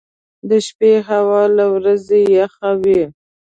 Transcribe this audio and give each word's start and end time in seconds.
•د 0.49 0.51
شپې 0.67 0.93
هوا 1.09 1.43
له 1.57 1.65
ورځې 1.75 2.19
یخه 2.37 2.69
وي. 2.81 3.01